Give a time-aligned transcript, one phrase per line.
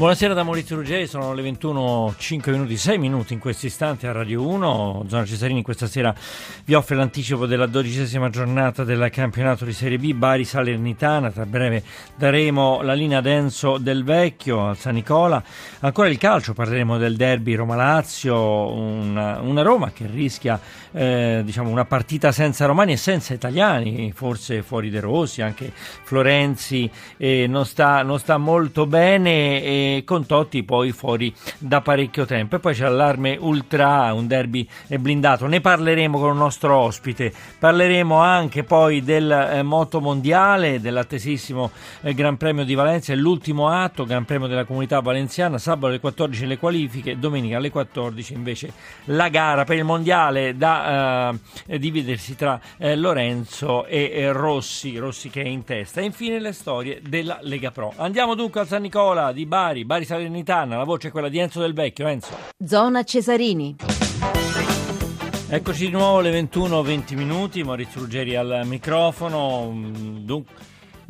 [0.00, 4.12] Buonasera da Maurizio Ruggeri, sono le 21, 5 minuti, 6 minuti in questo istante a
[4.12, 5.04] Radio 1.
[5.06, 6.14] Zona Cesarini questa sera
[6.64, 11.30] vi offre l'anticipo della dodicesima giornata del campionato di Serie B Bari Salernitana.
[11.30, 11.82] Tra breve
[12.16, 15.44] daremo la linea Denso del Vecchio al San Nicola.
[15.80, 20.58] Ancora il calcio, parleremo del derby Roma-Lazio, una, una Roma che rischia
[20.92, 26.90] eh, diciamo una partita senza romani e senza italiani, forse fuori De Rossi, anche Florenzi
[27.18, 29.62] eh, non, sta, non sta molto bene.
[29.62, 32.56] E con Totti poi fuori da parecchio tempo.
[32.56, 35.46] E poi c'è l'allarme ultra, un derby blindato.
[35.46, 37.32] Ne parleremo con il nostro ospite.
[37.58, 41.70] Parleremo anche poi del eh, moto mondiale, dell'attesissimo
[42.02, 46.46] eh, Gran Premio di Valencia, l'ultimo atto, Gran Premio della Comunità Valenziana, sabato alle 14
[46.46, 48.72] le qualifiche, domenica alle 14 invece
[49.04, 51.34] la gara per il mondiale da
[51.66, 56.00] eh, dividersi tra eh, Lorenzo e eh, Rossi, Rossi che è in testa.
[56.00, 57.92] E infine le storie della Lega Pro.
[57.96, 61.38] Andiamo dunque al San Nicola di Bari Bari, Bari Salernitana, la voce è quella di
[61.38, 62.08] Enzo Del Vecchio.
[62.08, 62.36] Enzo.
[62.66, 63.76] Zona Cesarini.
[65.48, 69.70] Eccoci di nuovo alle 21-20 minuti, Maurizio Ruggeri al microfono.
[70.24, 70.52] Dunque,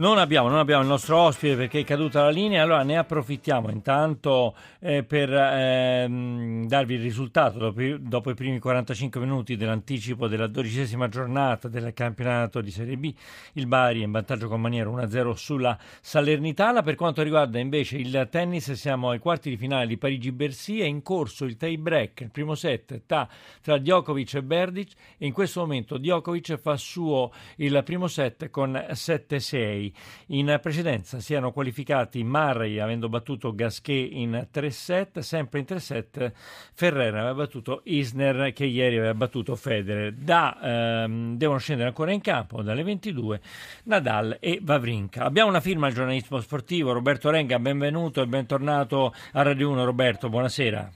[0.01, 3.71] non abbiamo, non abbiamo, il nostro ospite perché è caduta la linea, allora ne approfittiamo
[3.71, 10.47] intanto eh, per ehm, darvi il risultato dopo, dopo, i primi 45 minuti dell'anticipo della
[10.47, 13.13] dodicesima giornata del campionato di Serie B.
[13.53, 16.81] Il Bari è in vantaggio con maniera 1-0 sulla Salernitana.
[16.83, 21.03] Per quanto riguarda invece il tennis, siamo ai quarti di finale di Parigi-Bercy, è in
[21.03, 23.29] corso il tie break, il primo set tra,
[23.61, 28.73] tra Djokovic e Berdic e in questo momento Djokovic fa suo il primo set con
[28.73, 29.89] 7-6.
[30.29, 35.81] In precedenza si erano qualificati Murray avendo battuto Gasquet in 3 set, sempre in 3
[35.81, 40.13] set Ferrer aveva battuto Isner che ieri aveva battuto Federer.
[40.13, 43.41] Da, ehm, devono scendere ancora in campo dalle 22
[43.85, 45.25] Nadal e Vavrinka.
[45.25, 50.29] Abbiamo una firma al giornalismo sportivo, Roberto Renga, benvenuto e bentornato a Radio 1 Roberto,
[50.29, 50.91] buonasera.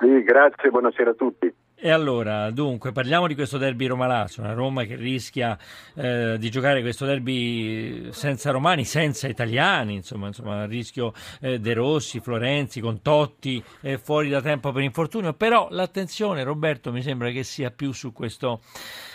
[0.00, 1.59] Sì, grazie, buonasera a tutti.
[1.82, 5.56] E allora, dunque, parliamo di questo derby Roma-Lazio, una Roma che rischia
[5.94, 12.20] eh, di giocare questo derby senza romani, senza italiani, insomma, insomma rischio eh, De Rossi,
[12.20, 17.44] Florenzi, con Totti eh, fuori da tempo per infortunio, però l'attenzione, Roberto, mi sembra che
[17.44, 18.60] sia più su questo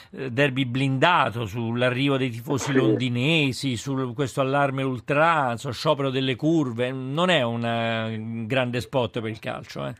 [0.09, 7.29] eh, derby blindato, sull'arrivo dei tifosi londinesi, su questo allarme ultranza, sciopero delle curve, non
[7.29, 9.93] è un grande spot per il calcio, eh?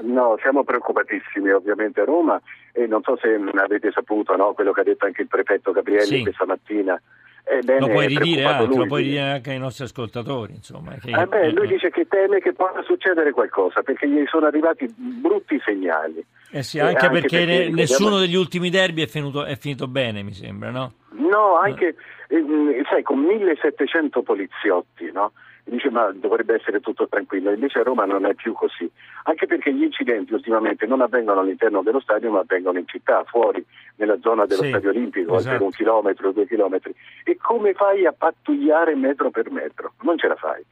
[0.00, 2.40] No, siamo preoccupatissimi ovviamente a Roma
[2.72, 6.16] e non so se avete saputo no, quello che ha detto anche il prefetto Gabrielli
[6.16, 6.22] sì.
[6.22, 7.00] questa mattina.
[7.46, 10.54] Ebbene, lo puoi ridire anche, lo puoi dire anche ai nostri ascoltatori.
[10.54, 11.10] Insomma, che...
[11.10, 15.60] eh beh, lui dice che teme che possa succedere qualcosa perché gli sono arrivati brutti
[15.62, 16.24] segnali.
[16.50, 20.22] Eh sì, anche, anche perché, perché, nessuno degli ultimi derby è finito, è finito, bene,
[20.22, 20.92] mi sembra, no?
[21.10, 21.96] No, anche,
[22.28, 25.32] eh, sai, con 1700 poliziotti, no?
[25.64, 28.90] Dice ma dovrebbe essere tutto tranquillo, invece a Roma non è più così,
[29.24, 33.64] anche perché gli incidenti ultimamente non avvengono all'interno dello stadio ma avvengono in città, fuori,
[33.96, 35.56] nella zona dello sì, stadio olimpico, esatto.
[35.56, 36.94] per un chilometro, due chilometri.
[37.24, 39.94] E come fai a pattugliare metro per metro?
[40.02, 40.64] Non ce la fai.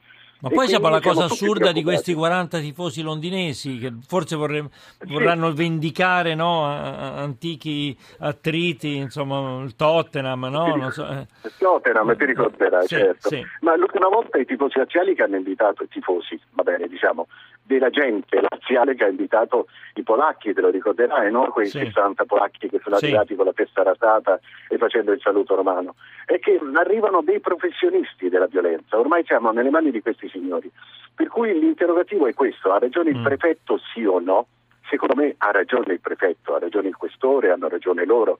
[0.43, 4.69] Ma poi c'è la cosa assurda di questi 40 tifosi londinesi che forse vorre,
[5.07, 5.55] vorranno sì.
[5.55, 10.75] vendicare no, antichi attriti, insomma il Tottenham, no?
[10.75, 11.07] Non so.
[11.07, 11.25] Eh.
[11.43, 13.29] Il Tottenham ti ricorderai, sì, certo.
[13.29, 13.41] Sì.
[13.61, 17.27] Ma l'ultima volta i tifosi razziali che hanno invitato i tifosi, va bene, diciamo,
[17.63, 21.49] della gente laziale che ha invitato i polacchi, te lo ricorderai, no?
[21.51, 21.79] quei sì.
[21.79, 23.35] 60 polacchi che sono arrivati sì.
[23.35, 28.47] con la testa rasata e facendo il saluto romano, è che arrivano dei professionisti della
[28.47, 30.69] violenza, ormai siamo nelle mani di questi signori,
[31.15, 33.23] per cui l'interrogativo è questo, ha ragione il mm.
[33.23, 34.47] prefetto sì o no?
[34.89, 38.39] Secondo me ha ragione il prefetto, ha ragione il questore, hanno ragione loro,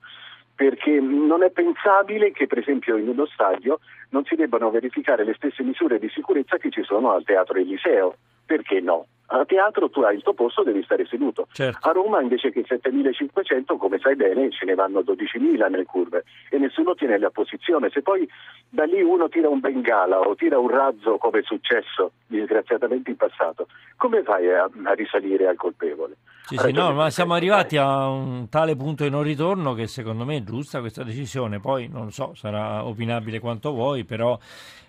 [0.55, 5.33] perché non è pensabile che per esempio in uno stadio non si debbano verificare le
[5.33, 9.07] stesse misure di sicurezza che ci sono al Teatro Eliseo perché no?
[9.33, 11.47] A teatro tu hai il tuo posto, devi stare seduto.
[11.51, 11.89] Certo.
[11.89, 16.59] A Roma invece che 7.500, come sai bene, ce ne vanno 12.000 nelle curve e
[16.59, 17.89] nessuno tiene la posizione.
[17.89, 18.29] Se poi
[18.69, 23.15] da lì uno tira un bengala o tira un razzo come è successo disgraziatamente in
[23.15, 23.65] passato,
[23.97, 26.15] come fai a, a risalire al colpevole?
[26.45, 30.25] Sì, sì, no, ma siamo arrivati a un tale punto di non ritorno che secondo
[30.25, 31.59] me è giusta questa decisione.
[31.59, 34.37] Poi non so, sarà opinabile quanto vuoi, però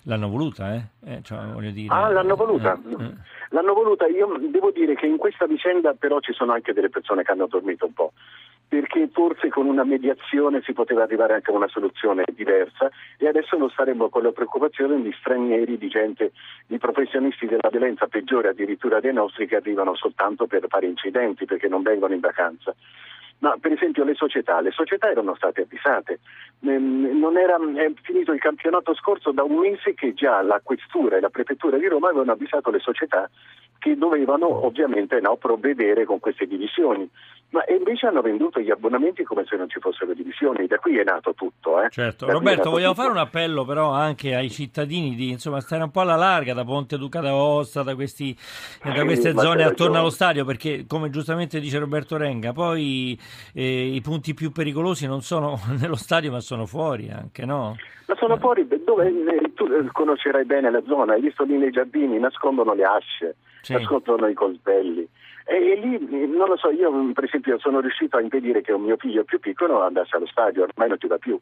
[0.02, 0.82] l'hanno voluta, eh?
[1.06, 2.74] eh cioè, voglio dire, ah, l'hanno voluta.
[2.74, 3.14] Eh, eh.
[3.50, 7.22] L'hanno voluta, Io devo dire che in questa vicenda però ci sono anche delle persone
[7.22, 8.12] che hanno dormito un po'
[8.74, 13.56] perché forse con una mediazione si poteva arrivare anche a una soluzione diversa e adesso
[13.56, 16.32] non saremmo con la preoccupazione di stranieri, di gente,
[16.66, 21.68] di professionisti della violenza peggiore addirittura dei nostri che arrivano soltanto per fare incidenti perché
[21.68, 22.74] non vengono in vacanza.
[23.38, 26.20] Ma per esempio le società, le società erano state avvisate,
[26.60, 31.16] ehm, non era è finito il campionato scorso da un mese che già la questura
[31.16, 33.28] e la prefettura di Roma avevano avvisato le società
[33.78, 37.08] che dovevano ovviamente no, provvedere con queste divisioni
[37.54, 41.04] ma invece hanno venduto gli abbonamenti come se non ci fossero divisioni, da qui è
[41.04, 41.80] nato tutto.
[41.80, 41.88] Eh.
[41.88, 42.28] Certo.
[42.28, 43.06] Roberto, vogliamo tutto.
[43.06, 46.64] fare un appello però anche ai cittadini di insomma, stare un po' alla larga da
[46.64, 51.60] Ponte Ducata Osta, da, questi, sì, da queste zone attorno allo stadio, perché come giustamente
[51.60, 53.16] dice Roberto Renga, poi
[53.54, 57.76] eh, i punti più pericolosi non sono nello stadio ma sono fuori anche, no?
[58.06, 61.70] Ma sono fuori dove eh, tu eh, conoscerai bene la zona, hai visto lì nei
[61.70, 63.74] giardini, nascondono le asce, sì.
[63.74, 65.08] nascondono i coltelli.
[65.46, 68.96] E, lì, non lo so, io per esempio sono riuscito a impedire che un mio
[68.96, 71.38] figlio più piccolo andasse allo stadio, ormai non ti va più.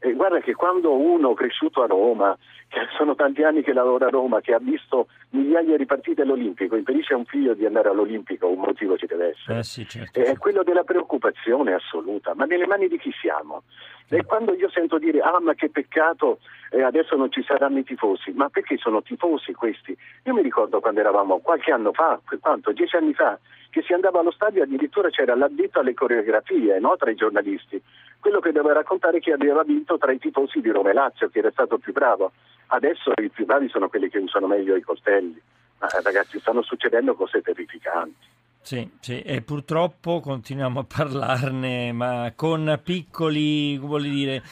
[0.00, 2.36] E guarda che quando uno cresciuto a Roma,
[2.68, 6.76] che sono tanti anni che lavora a Roma, che ha visto migliaia di partite all'Olimpico,
[6.76, 9.58] impedisce a un figlio di andare all'Olimpico, un motivo ci deve essere.
[9.58, 13.64] Eh sì, certo, è quello della preoccupazione assoluta, ma nelle mani di chi siamo?
[14.10, 16.38] E quando io sento dire, ah ma che peccato,
[16.70, 19.96] eh, adesso non ci saranno i tifosi, ma perché sono tifosi questi?
[20.24, 23.38] Io mi ricordo quando eravamo qualche anno fa, quanto, dieci anni fa,
[23.70, 26.96] che si andava allo stadio addirittura c'era l'addetto alle coreografie, no?
[26.96, 27.80] tra i giornalisti,
[28.20, 31.38] quello che doveva raccontare chi aveva vinto tra i tifosi di Roma e Lazio, chi
[31.38, 32.32] era stato più bravo.
[32.68, 35.40] Adesso i più bravi sono quelli che usano meglio i coltelli.
[35.78, 38.26] Ma ragazzi, stanno succedendo cose terrificanti.
[38.60, 44.42] Sì, sì, e purtroppo continuiamo a parlarne, ma con piccoli, vuol dire,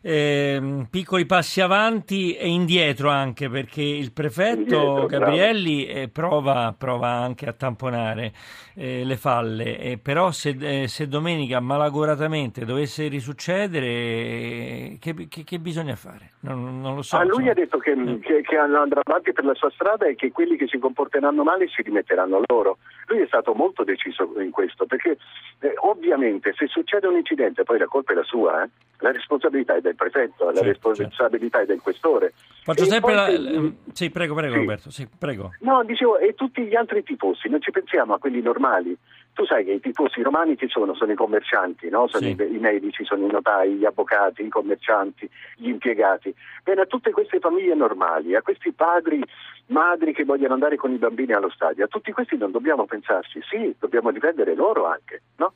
[0.00, 7.08] eh, piccoli passi avanti e indietro anche, perché il prefetto indietro, Gabrielli eh, prova, prova,
[7.08, 8.32] anche a tamponare
[8.76, 15.58] eh, le falle, eh, però se, eh, se, domenica malaguratamente dovesse risuccedere, che, che, che
[15.58, 16.30] bisogna fare?
[16.40, 17.16] Non, non, lo so.
[17.16, 17.50] Ah, lui insomma.
[17.50, 18.18] ha detto che, eh.
[18.20, 21.66] che, che andrà avanti per la sua strada e che quelli che si comporteranno male
[21.66, 22.78] si rimetteranno loro.
[23.08, 25.18] Lui è stato molto deciso in questo, perché
[25.60, 28.68] eh, ovviamente se succede un incidente poi la colpa è la sua, eh?
[28.98, 31.72] la responsabilità è del prefetto, la certo, responsabilità certo.
[31.72, 32.32] è del questore.
[32.62, 33.26] Faccio e sempre la...
[33.26, 33.72] Se...
[33.92, 34.60] Sì, prego, prego sì.
[34.60, 35.52] Roberto, sì, prego.
[35.60, 38.96] No, dicevo, e tutti gli altri tifosi, non ci pensiamo a quelli normali.
[39.36, 40.94] Tu sai che i tifosi romani chi sono?
[40.94, 42.08] Sono i commercianti, no?
[42.08, 42.30] sono sì.
[42.30, 46.34] i, i, medici, sono i notai, gli avvocati, i commercianti, gli impiegati.
[46.64, 49.22] Bene, a tutte queste famiglie normali, a questi padri,
[49.66, 53.42] madri che vogliono andare con i bambini allo stadio, a tutti questi non dobbiamo pensarci,
[53.42, 55.52] sì, dobbiamo difendere loro anche, no?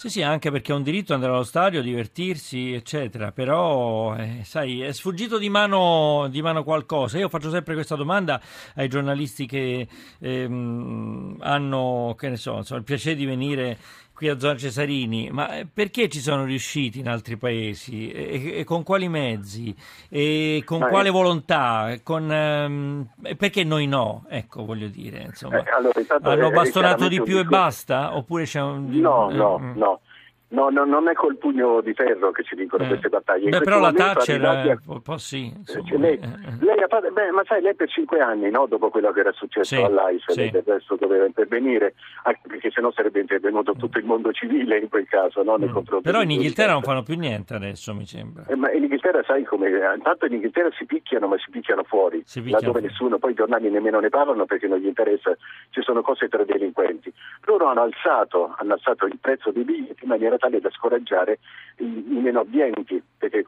[0.00, 4.80] Sì, sì, anche perché è un diritto andare allo stadio, divertirsi, eccetera, però, eh, sai,
[4.80, 7.18] è sfuggito di mano, di mano, qualcosa.
[7.18, 8.40] Io faccio sempre questa domanda
[8.76, 9.88] ai giornalisti che
[10.20, 13.76] ehm, hanno, che so, insomma, il piacere di venire
[14.18, 18.64] qui a Zona Cesarini, ma eh, perché ci sono riusciti in altri paesi e, e
[18.64, 19.72] con quali mezzi
[20.08, 21.12] e con ma quale è...
[21.12, 21.94] volontà?
[22.02, 23.06] Con, um,
[23.36, 24.24] perché noi no?
[24.28, 25.92] Ecco, voglio dire, insomma, eh, allora,
[26.22, 28.16] hanno bastonato di più e basta?
[28.16, 28.88] Oppure c'è un...
[28.90, 29.76] No, no, mm.
[29.76, 30.00] no.
[30.50, 32.88] No, no, non è col pugno di ferro che ci vincono eh.
[32.88, 33.50] queste battaglie.
[33.50, 34.78] Beh, però la Thatcher a...
[34.86, 35.52] un po' sì.
[35.64, 36.64] Cioè, lei, eh, eh.
[36.64, 39.32] lei ha fatto, beh, ma sai, lei per cinque anni, no, dopo quello che era
[39.32, 40.50] successo sì, all'AIFE, sì.
[40.50, 45.06] del resto doveva intervenire, anche perché sennò sarebbe intervenuto tutto il mondo civile in quel
[45.06, 45.42] caso.
[45.42, 46.00] No, mm.
[46.00, 48.46] Però in Inghilterra non fanno più niente adesso, mi sembra.
[48.48, 52.22] Eh, ma in Inghilterra sai come, intanto in Inghilterra si picchiano, ma si picchiano fuori,
[52.24, 52.86] si picchiano laddove fuori.
[52.86, 55.36] nessuno, poi i giornali nemmeno ne parlano perché non gli interessa,
[55.70, 57.12] ci sono cose tra delinquenti.
[57.44, 61.38] Loro hanno alzato, hanno alzato il prezzo dei biglietti in maniera tale da scoraggiare
[61.78, 63.44] i, i meno abbienti, perché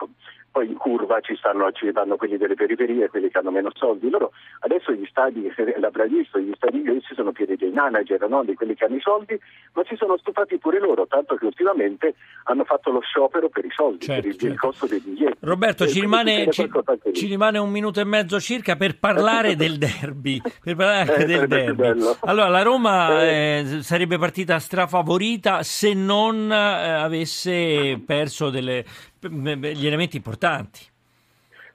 [0.50, 4.10] poi in curva ci, stanno, ci vanno quelli delle periferie, quelli che hanno meno soldi.
[4.10, 8.42] Loro adesso gli stadi, l'avrà visto, gli stadi inglesi sono pieni dei manager, no?
[8.44, 9.38] di quelli che hanno i soldi,
[9.74, 12.14] ma si sono stufati pure loro, tanto che ultimamente
[12.44, 14.54] hanno fatto lo sciopero per i soldi, certo, per il, certo.
[14.54, 15.38] il, costo dei biglietti.
[15.40, 16.68] Roberto, ci rimane, ci,
[17.12, 20.40] ci rimane, un minuto e mezzo circa per parlare del derby.
[20.62, 22.02] Per parlare eh, del derby.
[22.22, 23.78] Allora, la Roma eh.
[23.78, 28.84] eh, sarebbe partita strafavorita se non eh, avesse perso delle
[29.28, 30.80] gli elementi importanti.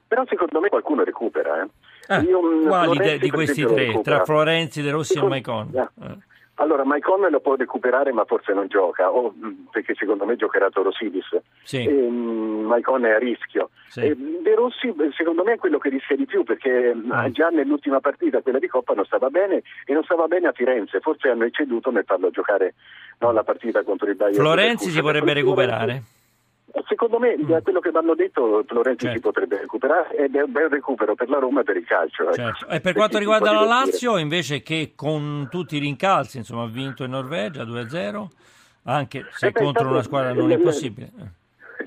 [0.08, 1.62] Però secondo me qualcuno recupera.
[1.62, 1.70] Eh.
[2.08, 4.02] Ah, mm, quali de, di questi tre?
[4.02, 5.90] Tra Florenzi, De Rossi secondo, e Maicon?
[6.02, 6.18] Eh.
[6.58, 10.70] Allora, Maicon lo può recuperare ma forse non gioca, o, mm, perché secondo me giocherà
[10.70, 11.38] Torosidis.
[11.64, 11.84] Sì.
[11.84, 13.72] E, um, Maicon è a rischio.
[13.90, 14.02] Sì.
[14.02, 17.25] E De Rossi secondo me è quello che rischia di più perché mm.
[17.32, 21.00] già nell'ultima partita, quella di Coppa, non stava bene e non stava bene a Firenze.
[21.00, 22.75] Forse hanno ecceduto nel farlo giocare
[23.20, 24.36] no, la partita contro il Bayern.
[24.36, 26.04] Florenzi si vorrebbe recuperare?
[26.88, 29.15] Secondo me, da quello che mi hanno detto, Florenzi certo.
[29.15, 32.24] si potrebbe recuperare ed è un bel recupero per la Roma e per il calcio.
[32.24, 32.34] Ecco.
[32.34, 32.67] Certo.
[32.67, 37.03] E per quanto riguarda la Lazio, invece, che con tutti i rincalzi, insomma, ha vinto
[37.03, 38.27] in Norvegia 2-0,
[38.84, 41.12] anche se eh beh, contro una squadra non impossibile.
[41.19, 41.43] Eh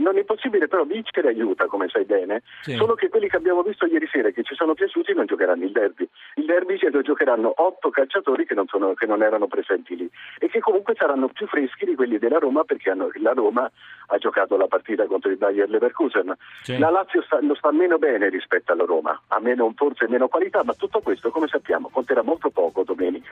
[0.09, 2.75] non è possibile però vincere aiuta, come sai bene, sì.
[2.77, 5.73] solo che quelli che abbiamo visto ieri sera che ci sono piaciuti non giocheranno il
[5.73, 6.09] derby.
[6.37, 10.11] Il derby ce lo giocheranno otto calciatori che non, sono, che non, erano presenti lì
[10.39, 13.71] e che comunque saranno più freschi di quelli della Roma perché hanno, la Roma
[14.07, 16.35] ha giocato la partita contro il Bayer Leverkusen.
[16.63, 16.79] Sì.
[16.79, 20.65] La Lazio sta, lo sta meno bene rispetto alla Roma, ha meno, forse meno qualità,
[20.65, 23.31] ma tutto questo, come sappiamo, conterà molto poco domenica.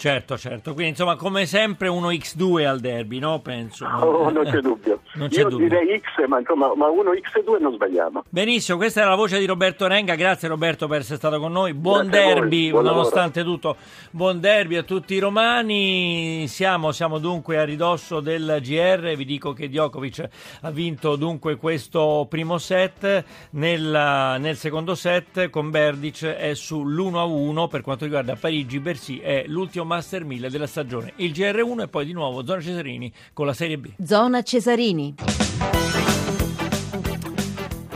[0.00, 0.72] Certo, certo.
[0.72, 3.40] Quindi insomma, come sempre uno X2 al derby, no?
[3.40, 3.84] Penso.
[3.84, 4.99] Oh, non c'è dubbio.
[5.12, 5.68] Non c'è Io dubbio.
[5.68, 8.24] direi X, ma, insomma, ma uno X2 non sbagliamo.
[8.28, 10.14] Benissimo, questa era la voce di Roberto Renga.
[10.14, 11.74] Grazie Roberto per essere stato con noi.
[11.74, 13.56] Buon Grazie derby, nonostante lavoro.
[13.58, 13.76] tutto.
[14.12, 16.46] Buon derby a tutti i romani.
[16.46, 19.14] Siamo, siamo, dunque a ridosso del GR.
[19.16, 20.28] Vi dico che Djokovic
[20.60, 23.24] ha vinto dunque questo primo set.
[23.50, 28.78] Nel, nel secondo set con Berdic è sull'1-1 per quanto riguarda Parigi.
[28.78, 31.12] Bersi è l'ultimo Master 1000 della stagione.
[31.16, 33.90] Il GR1 e poi di nuovo Zona Cesarini con la Serie B.
[34.04, 34.99] Zona Cesarini.
[35.08, 35.69] Pellegrini.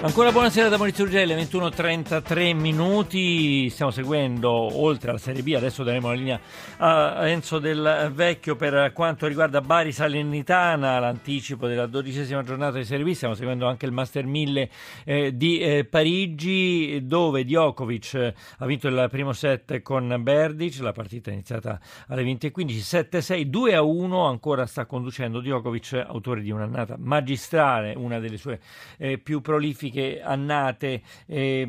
[0.05, 6.09] Ancora buonasera da Maurizio Urgelli, 21.33 minuti, stiamo seguendo oltre alla Serie B, adesso daremo
[6.09, 6.39] la linea
[6.77, 13.03] a Enzo del Vecchio per quanto riguarda Bari Salernitana, l'anticipo della dodicesima giornata di Serie
[13.03, 14.71] B, stiamo seguendo anche il Master 1000
[15.07, 20.93] eh, di eh, Parigi dove Djokovic eh, ha vinto il primo set con Berdic, la
[20.93, 27.95] partita è iniziata alle 20.15, 7-6, 2-1, ancora sta conducendo Djokovic, autore di un'annata magistrale,
[27.97, 28.61] una delle sue
[28.99, 31.67] eh, più prolifiche classifiche annate eh,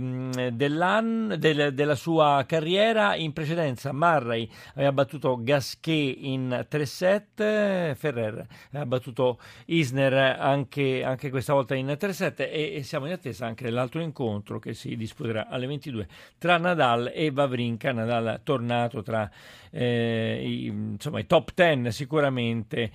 [0.52, 3.16] del, della sua carriera.
[3.16, 11.54] In precedenza Marray aveva battuto Gasquet in 3-7, Ferrer aveva battuto Isner anche, anche questa
[11.54, 15.68] volta in 3-7 e, e, siamo in attesa anche dell'altro incontro che si disputerà alle
[15.68, 17.92] 22 tra Nadal e Vavrinka.
[17.92, 19.30] Nadal tornato tra
[19.70, 22.92] eh, i, insomma, i top 10 sicuramente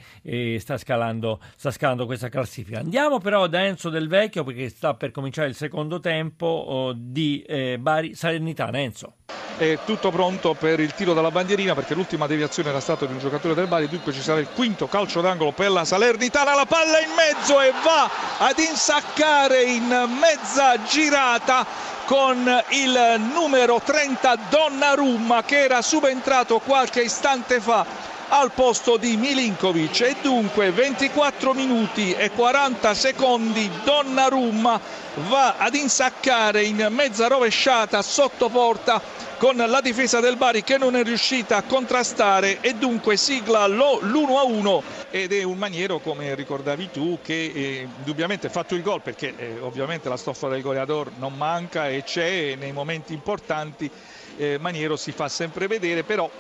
[0.58, 2.80] sta, scalando, sta scalando questa classifica.
[2.80, 7.44] Andiamo però da Enzo Del Vecchio perché sta per cominciare il secondo tempo oh, di
[7.46, 8.78] eh, Bari Salernitana.
[8.80, 9.12] Enzo.
[9.56, 13.18] È tutto pronto per il tiro dalla bandierina perché l'ultima deviazione era stata di un
[13.18, 16.98] giocatore del Bari, dunque ci sarà il quinto calcio d'angolo per la Salernitana, la palla
[17.00, 19.86] in mezzo e va ad insaccare in
[20.18, 21.66] mezza girata
[22.06, 22.38] con
[22.70, 30.00] il numero 30 Donnarumma che era subentrato qualche istante fa al posto di Milinkovic.
[30.00, 34.80] E dunque 24 minuti e 40 secondi Donnarumma
[35.28, 39.00] va ad insaccare in mezza rovesciata sotto porta
[39.37, 42.60] con la difesa del Bari che non è riuscita a contrastare.
[42.60, 48.50] E dunque sigla l'1-1 ed è un maniero come ricordavi tu che eh, indubbiamente ha
[48.50, 52.70] fatto il gol perché eh, ovviamente la stoffa del goleador non manca e c'è nei
[52.70, 53.90] momenti importanti
[54.37, 56.30] eh, Maniero si fa sempre vedere però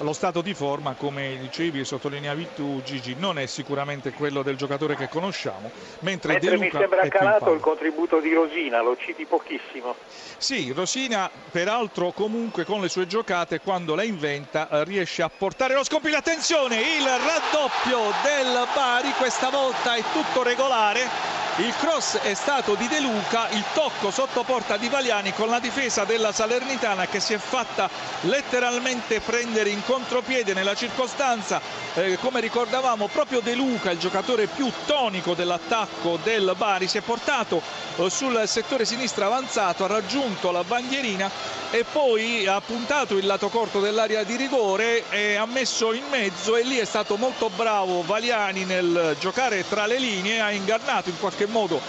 [0.00, 4.56] lo stato di forma, come dicevi e sottolineavi tu Gigi, non è sicuramente quello del
[4.56, 9.94] giocatore che conosciamo, mentre, mentre mi sembra calato il contributo di Rosina, lo citi pochissimo.
[10.36, 15.74] Sì, Rosina peraltro comunque con le sue giocate quando la inventa eh, riesce a portare
[15.74, 22.34] lo scompino, attenzione, il raddoppio del Bari, questa volta è tutto regolare il cross è
[22.34, 27.06] stato di De Luca, il tocco sotto porta di Valiani con la difesa della Salernitana
[27.06, 27.88] che si è fatta
[28.22, 31.60] letteralmente prendere in contropiede nella circostanza.
[31.94, 37.00] Eh, come ricordavamo proprio De Luca, il giocatore più tonico dell'attacco del Bari, si è
[37.00, 37.62] portato
[37.96, 41.30] eh, sul settore sinistro avanzato, ha raggiunto la bandierina
[41.70, 46.56] e poi ha puntato il lato corto dell'area di rigore e ha messo in mezzo
[46.56, 51.18] e lì è stato molto bravo Valiani nel giocare tra le linee, ha ingannato in
[51.18, 51.80] qualche modo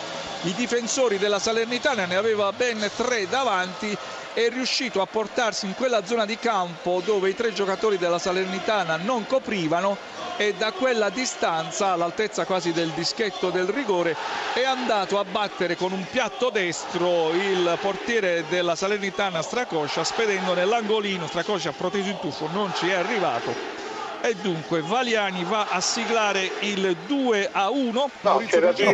[0.43, 3.97] i difensori della Salernitana, ne aveva ben tre davanti
[4.33, 8.97] è riuscito a portarsi in quella zona di campo dove i tre giocatori della Salernitana
[8.97, 9.97] non coprivano
[10.37, 14.15] e da quella distanza all'altezza quasi del dischetto del rigore
[14.53, 21.25] è andato a battere con un piatto destro il portiere della Salernitana Stracoscia spedendo nell'angolino
[21.25, 23.76] Stracoscia proteso in tuffo non ci è arrivato
[24.21, 28.41] e dunque Valiani va a siglare il 2 a 1 no,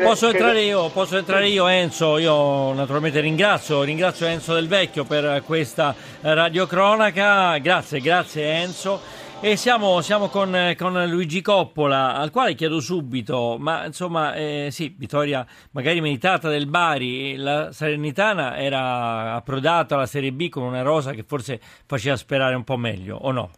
[0.03, 2.17] posso, entrare io, posso entrare io Enzo?
[2.17, 9.21] Io naturalmente ringrazio, ringrazio Enzo del Vecchio per questa radiocronaca grazie, grazie Enzo.
[9.45, 14.95] E siamo, siamo con, con, Luigi Coppola, al quale chiedo subito, ma insomma, eh, sì,
[14.97, 21.11] vittoria magari meritata del Bari, la Salernitana era approdata alla Serie B con una rosa
[21.11, 23.49] che forse faceva sperare un po' meglio, o no?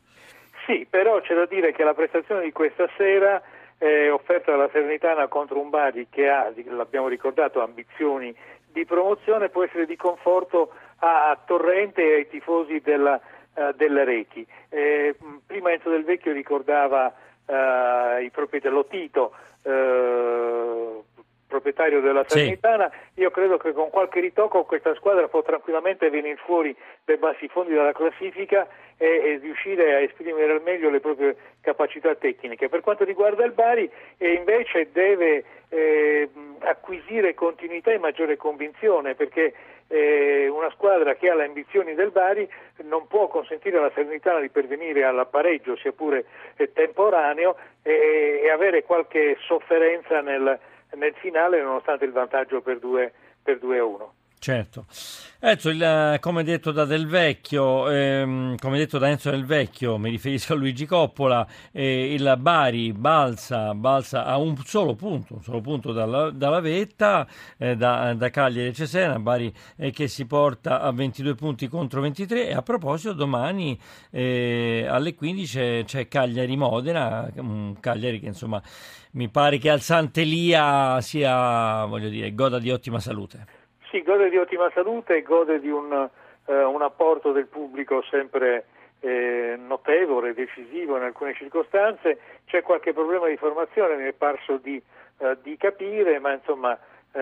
[0.65, 3.41] Sì, però c'è da dire che la prestazione di questa sera
[3.77, 8.35] eh, offerta dalla Serenitana contro un Bari che ha, l'abbiamo ricordato, ambizioni
[8.71, 13.19] di promozione, può essere di conforto a, Torrente e ai tifosi della,
[13.53, 14.45] uh, della Reti.
[14.69, 17.13] Eh, prima Enzo Del Vecchio ricordava
[17.45, 21.03] uh, i proprietari, lo Tito, uh,
[21.55, 23.21] proprietario della Salernitana, sì.
[23.21, 27.73] io credo che con qualche ritocco questa squadra può tranquillamente venire fuori dai bassi fondi
[27.73, 32.69] della classifica e, e, riuscire a esprimere al meglio le proprie capacità tecniche.
[32.69, 39.53] Per quanto riguarda il Bari, eh, invece deve eh, acquisire continuità e maggiore convinzione perché
[39.87, 42.49] eh, una squadra che ha le ambizioni del Bari
[42.83, 46.25] non può consentire alla Salernitana di pervenire all'appareggio, sia pure
[46.57, 47.55] eh, temporaneo,
[47.87, 50.57] e avere qualche sofferenza nel
[50.95, 54.13] nel finale nonostante il vantaggio per 2 per 2 a 1.
[54.39, 54.85] Certo.
[55.39, 60.09] Enzo, il, come detto da Del Vecchio, ehm, come detto da Enzo Del Vecchio, mi
[60.09, 65.61] riferisco a Luigi Coppola, eh, il Bari balza, balza, a un solo punto, un solo
[65.61, 67.27] punto dalla, dalla vetta,
[67.57, 72.01] eh, da, da, Cagliari e Cesena, Bari eh, che si porta a 22 punti contro
[72.01, 73.79] 23 e a proposito domani
[74.11, 77.31] eh, alle 15 c'è, c'è Cagliari-Modena,
[77.79, 78.61] Cagliari che insomma
[79.11, 83.64] mi pare che al Sant'Elia sia, voglio dire, goda di ottima salute.
[83.95, 86.09] Sì, gode di ottima salute gode di un,
[86.47, 88.65] eh, un apporto del pubblico sempre
[88.99, 92.19] eh, notevole, decisivo in alcune circostanze.
[92.45, 94.83] C'è qualche problema di formazione, mi è parso di,
[95.19, 96.77] eh, di capire, ma insomma
[97.13, 97.21] eh,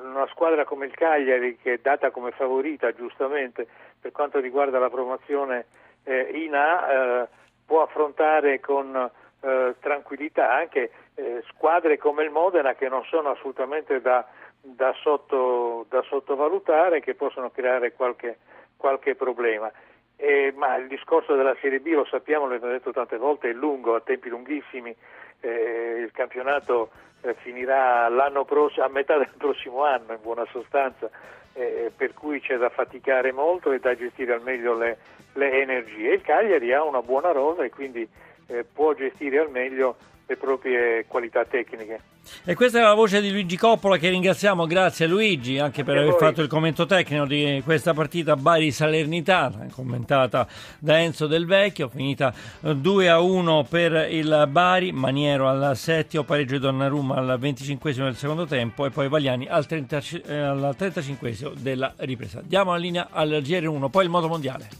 [0.00, 3.66] una squadra come il Cagliari, che è data come favorita giustamente
[4.00, 5.66] per quanto riguarda la promozione
[6.04, 7.28] eh, in A, eh,
[7.66, 9.10] può affrontare con
[9.78, 10.90] tranquillità anche
[11.50, 14.26] squadre come il Modena che non sono assolutamente da
[14.74, 18.38] da, sotto, da sottovalutare che possono creare qualche,
[18.76, 19.70] qualche problema.
[20.16, 23.94] Eh, ma il discorso della Serie B, lo sappiamo, l'abbiamo detto tante volte, è lungo,
[23.94, 24.94] a tempi lunghissimi,
[25.40, 28.08] eh, il campionato eh, finirà
[28.44, 31.10] prossimo, a metà del prossimo anno in buona sostanza,
[31.52, 34.98] eh, per cui c'è da faticare molto e da gestire al meglio le,
[35.34, 36.14] le energie.
[36.14, 38.08] Il Cagliari ha una buona rosa e quindi
[38.46, 42.14] eh, può gestire al meglio le proprie qualità tecniche.
[42.44, 46.16] E questa è la voce di Luigi Coppola che ringraziamo, grazie Luigi anche per aver
[46.16, 50.46] fatto il commento tecnico di questa partita Bari-Salernitana, commentata
[50.80, 56.54] da Enzo Del Vecchio, finita 2 a 1 per il Bari, Maniero al settimo, pareggio
[56.54, 59.96] di Donnarumma al 25 del secondo tempo e poi Vagliani al, 30,
[60.28, 62.42] al 35 della ripresa.
[62.44, 64.68] Diamo la linea al GR1, poi il modo mondiale.